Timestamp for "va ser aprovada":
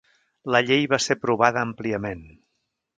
0.95-1.65